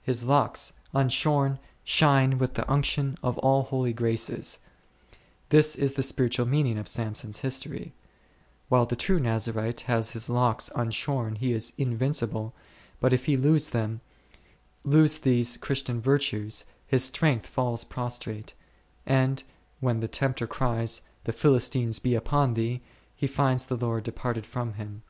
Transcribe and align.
His 0.00 0.24
locks 0.24 0.72
unshorn 0.94 1.58
shine 1.84 2.38
with 2.38 2.54
the 2.54 2.66
unction 2.66 3.18
of 3.22 3.36
all 3.40 3.62
C 3.64 3.66
O 3.66 3.66
•o 3.66 3.66
32 3.66 3.70
holy 3.76 3.92
graces; 3.92 4.58
this 5.50 5.76
is 5.76 5.92
the 5.92 6.02
spiritual 6.02 6.46
meaning 6.46 6.78
of 6.78 6.88
Samson's 6.88 7.40
history: 7.40 7.92
while 8.70 8.86
the 8.86 8.96
true 8.96 9.20
Nazarite 9.20 9.82
has 9.82 10.12
his 10.12 10.30
locks 10.30 10.70
un 10.74 10.90
shorn 10.90 11.36
he 11.36 11.52
is 11.52 11.74
invincible, 11.76 12.54
but 13.00 13.12
if 13.12 13.26
he 13.26 13.36
lose 13.36 13.68
them, 13.68 14.00
lose 14.82 15.18
these 15.18 15.58
Christian 15.58 16.00
virtues, 16.00 16.64
his 16.86 17.04
strength 17.04 17.46
falls 17.46 17.84
prostrate, 17.84 18.54
and 19.04 19.42
when 19.80 20.00
the 20.00 20.08
tempter 20.08 20.46
cries, 20.46 21.02
The 21.24 21.32
Philistines 21.32 21.98
be 21.98 22.14
upon 22.14 22.54
thee, 22.54 22.80
he 23.14 23.26
finds 23.26 23.66
the 23.66 23.76
Lord 23.76 24.04
departed 24.04 24.46
from 24.46 24.72
him. 24.80 25.02